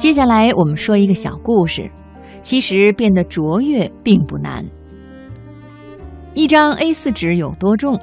[0.00, 1.90] 接下来我们说一个小故事，
[2.40, 4.64] 其实变得卓越并不难。
[6.32, 8.00] 一张 A4 纸有多重？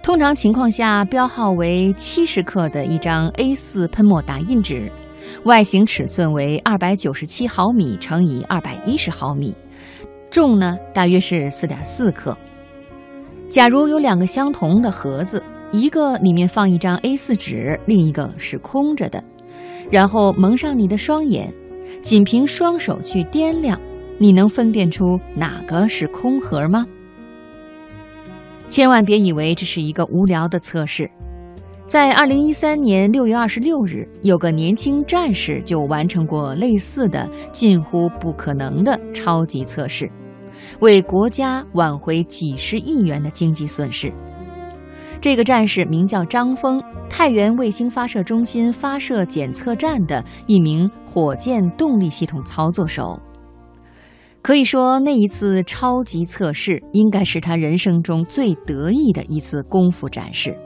[0.00, 4.88] 通常情况下，标号为七十克的一张 A4 喷墨打印纸，
[5.42, 9.52] 外形尺寸为二百九十七毫米乘以二百一十毫米，
[10.30, 12.38] 重呢大约是四点四克。
[13.50, 15.42] 假如有两个相同的盒子，
[15.72, 19.20] 一个里面放一张 A4 纸，另一个是空着的，
[19.90, 21.52] 然后蒙上你的双眼，
[22.02, 23.80] 仅凭双手去掂量，
[24.18, 26.86] 你能分辨出哪个是空盒吗？
[28.68, 31.10] 千万别以为这是一个无聊的测试，
[31.86, 40.10] 在二零一三年六月二十六日，有个年轻战士就完成过类似的近乎不可能的超级测试，
[40.80, 44.12] 为国家挽回几十亿元的经济损失。
[45.20, 53.18] 这个战士名叫张峰，太原卫星发射中心发射检测站的一名火箭动力系统操作手。
[54.40, 60.56] 可以说，那一次超级测试应该是他人生中最得意的一次功夫展示。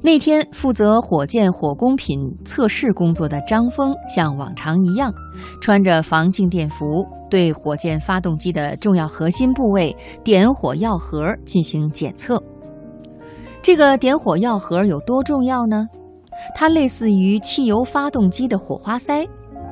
[0.00, 5.12] 那天，负责火箭火工品测试工作的张峰，像往常一样，
[5.60, 12.42] 穿着防静电服，对火箭发动机的重要核心部位——点火药盒进行检测。
[13.62, 15.86] 这个点火药盒有多重要呢？
[16.54, 19.24] 它类似于汽油发动机的火花塞。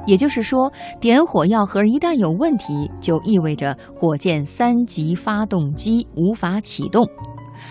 [0.07, 7.07] 也就是说，点火药盒一旦有问题，就意味着火箭三级发动机无法启动，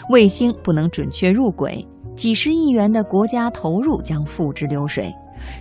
[0.10, 5.12] 卫星不能准确入轨，几十亿元的国家投入将付之流水，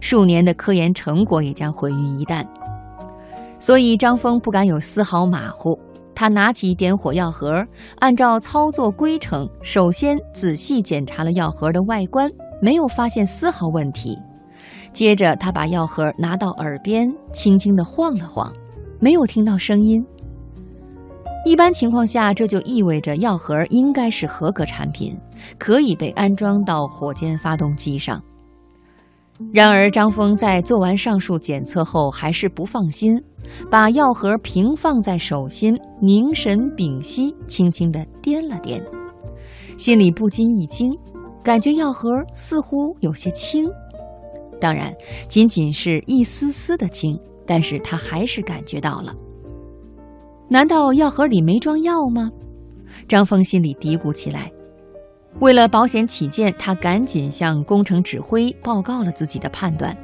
[0.03, 2.45] 数年的科研成果也将毁于一旦。
[3.59, 5.77] 所以张峰不敢有丝毫马虎，
[6.19, 7.65] 他拿起点火药盒，
[8.01, 12.29] 按照操作规程，首先仔细检查了药盒的外观，
[12.61, 14.19] 没有发现丝毫问题。
[14.93, 18.53] 接着，他把药盒拿到耳边，轻轻地晃了晃，
[18.99, 20.05] 没有听到声音。
[21.45, 25.17] 一般情况下，这就意味着药盒应该是合格产品，
[25.57, 28.21] 可以被安装到火箭发动机上。
[29.53, 33.23] 然而，张峰在做完上述检测后，还是不放心，
[33.71, 38.83] 把药盒平放在手心，凝神屏息，轻轻地掂了掂，
[39.77, 40.91] 心里不禁一惊，
[41.43, 43.69] 感觉药盒似乎有些轻。
[44.61, 44.93] 当然，
[45.29, 49.15] 仅仅是一丝丝的轻，但是他还是感觉到了。
[50.49, 52.31] 难道药盒里没装药吗？
[53.07, 54.51] 张峰心里嘀咕起来。
[55.41, 59.97] 为了保险起见，他赶紧向工程指挥报告了自己的判断。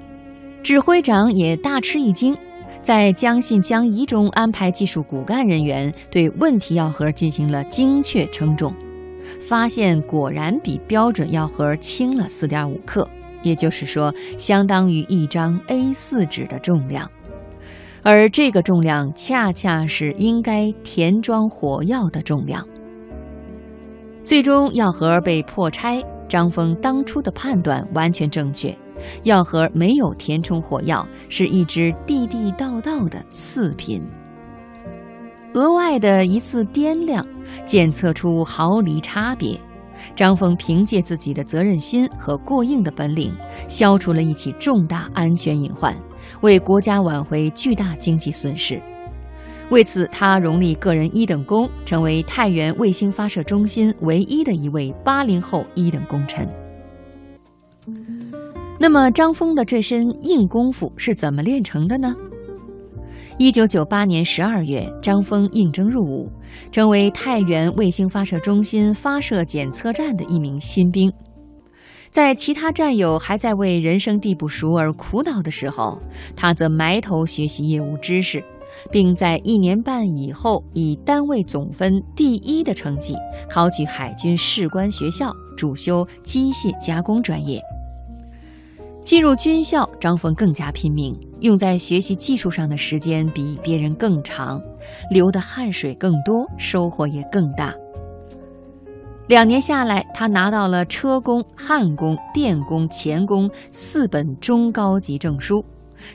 [0.62, 2.37] 指挥长也大吃一惊，
[2.84, 8.75] 在将信将疑中安排技术骨干人员对问题药盒进行了精确称重，
[9.41, 13.09] 发现果然比标准药盒轻了四点五克。
[13.43, 17.11] 也就是说，相当于一张 A4 纸的重量，
[18.03, 22.66] 而这个重量恰恰是应该填装火药的重量。
[24.25, 26.03] 最终，药盒被破拆。
[26.27, 28.75] 张峰当初的判断完全正确，
[29.25, 34.03] 药盒没有填充火药，是一只地地道道的次品。
[35.54, 37.25] 额外的一次掂量，
[37.65, 39.59] 检测出毫厘差别。
[40.16, 43.32] 张峰凭借自己的责任心和过硬的本领，
[43.69, 45.94] 消除了一起重大安全隐患，
[46.41, 48.82] 为国家挽回巨大经济损失。
[49.71, 56.47] 为此，他荣立个人一等功，成为太原卫星发射中心唯一的一位八零后一等功臣。
[58.79, 62.15] 那么，张峰的这身硬功夫是怎么练成的呢？
[63.39, 66.31] 一九九八年十二月，张峰应征入伍，
[66.71, 71.13] 成为太原卫星发射中心发射检测站的一名新兵。
[72.11, 76.01] 在其他战友还在为人生地不熟而苦恼的时候，
[76.37, 78.43] 他则埋头学习业务知识，
[78.91, 83.17] 并在一年半以后以单位总分第一的成绩
[83.49, 87.61] 考取海军士官学校，主修机械加工专业。
[89.04, 94.59] 进入军校，张峰更加拼命，用在学习技术上的时间比别人更长，
[95.10, 97.74] 流的汗水更多，收获也更大。
[99.27, 105.62] 两年下来，他拿到了车工、焊工、电工、钳工四本中高级证书，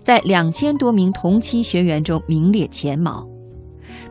[0.02, 3.24] 在两千多名同期学员中名列前茅。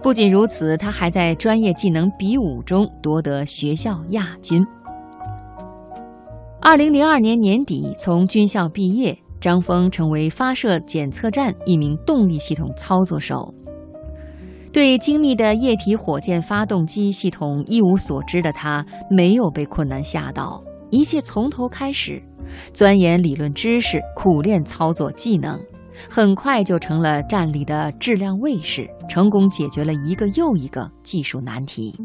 [0.00, 4.64] 不仅如此，他还在专业技能比武中夺得学校亚军。
[6.69, 13.55] 二零零二年年底，从军校毕业，张峰成为发射检测站一名动力系统操作手。
[14.70, 22.23] 对精密的液体火箭发动机系统一无所知的他，没有被困难吓倒，一切从头开始，
[22.75, 25.59] 钻研理论知识，苦练操作技能，
[26.11, 31.99] 很快就成了站里的质量卫士，成功解决了一个又一个技术难题。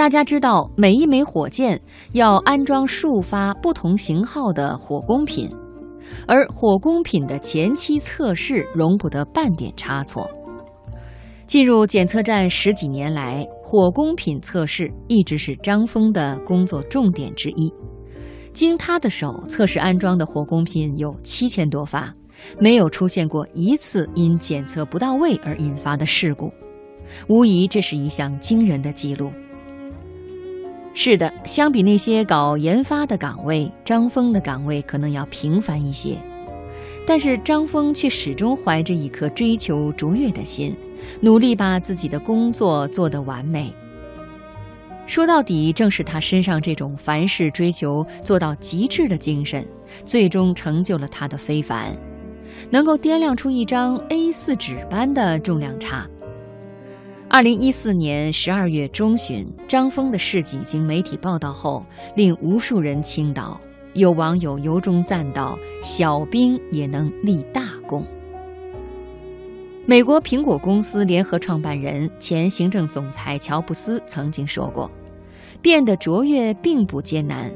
[0.00, 1.78] 大家知道，每一枚火箭
[2.12, 5.46] 要安装数发不同型号的火工品，
[6.26, 10.26] 而火工品的前期测试容不得半点差错。
[11.46, 17.70] 进入检测站十几年来，火工品测试一直是张峰的工作重点之一。
[18.54, 22.10] 经他的手测试安装的火工品有七千多发，
[22.58, 26.50] 没有出现过一次因检测不到位而引发的事故，
[27.28, 29.30] 无疑这是一项惊人的记录。
[30.92, 36.16] 是的，相比那些搞研发的岗位，张峰的岗位可能要平凡一些。
[37.06, 40.76] 但是张峰却始终怀着一颗追求卓越的心，
[41.20, 43.72] 努力把自己的工作做得完美。
[45.06, 49.66] 说到底，正是他身上这种凡事追求做到极致的精神，
[50.04, 51.96] 最终成就了他的非凡，
[52.68, 56.06] 能够掂量出一张 A4 纸般的重量差。
[57.32, 61.86] 二零一四年十二月中旬，张峰的事迹经媒体报道后，
[62.16, 63.58] 令无数人倾倒。
[63.92, 68.04] 有网友由衷赞道：“小兵也能立大功。”
[69.86, 74.90] 美国苹果公司联合创办人、前行政总裁乔布斯曾经说过
[75.62, 77.48] ：“变得卓越并不艰难，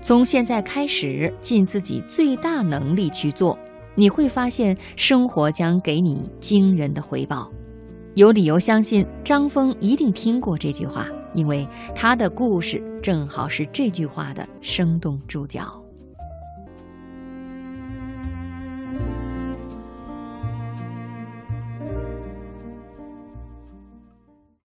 [0.00, 3.58] 从现在开始，尽自己最大能力去做，
[3.94, 7.52] 你会发现生活将给你惊人的回报。”
[8.14, 11.06] 有理由相信张峰一定听过这句话。
[11.32, 15.79] 因为他的故事正好是这句话的生动注脚。